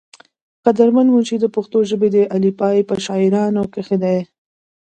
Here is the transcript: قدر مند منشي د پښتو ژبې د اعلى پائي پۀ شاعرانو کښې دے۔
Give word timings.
قدر 0.65 0.87
مند 0.95 1.09
منشي 1.13 1.37
د 1.41 1.45
پښتو 1.55 1.77
ژبې 1.89 2.07
د 2.15 2.17
اعلى 2.33 2.51
پائي 2.59 2.81
پۀ 2.89 2.95
شاعرانو 3.05 3.63
کښې 3.73 3.97
دے۔ 4.03 4.17